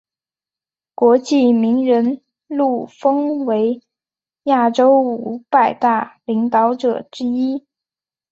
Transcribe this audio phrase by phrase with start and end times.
[0.95, 3.83] 国际名人录封为
[4.45, 7.67] 亚洲五百大领导者之一。